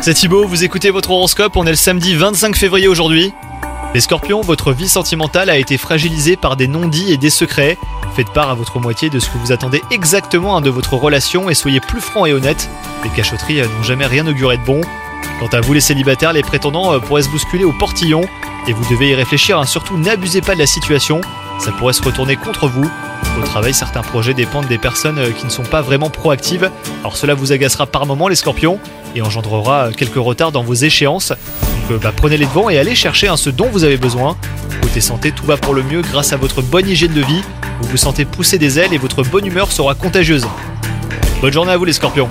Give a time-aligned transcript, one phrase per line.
[0.00, 3.32] C'est Thibaut, vous écoutez votre horoscope, on est le samedi 25 février aujourd'hui.
[3.92, 7.76] Les scorpions, votre vie sentimentale a été fragilisée par des non-dits et des secrets.
[8.14, 11.54] Faites part à votre moitié de ce que vous attendez exactement de votre relation et
[11.54, 12.70] soyez plus franc et honnête.
[13.02, 14.80] Les cachotteries n'ont jamais rien auguré de bon.
[15.40, 18.20] Quant à vous les célibataires, les prétendants euh, pourraient se bousculer au portillon
[18.68, 19.66] et vous devez y réfléchir, hein.
[19.66, 21.20] surtout n'abusez pas de la situation,
[21.58, 22.88] ça pourrait se retourner contre vous.
[23.38, 27.16] Au travail, certains projets dépendent des personnes euh, qui ne sont pas vraiment proactives, alors
[27.16, 28.80] cela vous agacera par moments les scorpions
[29.14, 31.28] et engendrera quelques retards dans vos échéances.
[31.30, 34.36] Donc euh, bah, prenez les devants et allez chercher hein, ce dont vous avez besoin.
[34.82, 37.42] Côté santé, tout va pour le mieux grâce à votre bonne hygiène de vie.
[37.80, 40.46] Vous vous sentez pousser des ailes et votre bonne humeur sera contagieuse.
[41.40, 42.28] Bonne journée à vous les scorpions